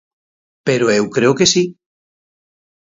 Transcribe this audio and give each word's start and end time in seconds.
Pero 0.67 0.85
eu 0.97 1.05
creo 1.15 1.33
que 1.37 1.47
si. 1.53 1.63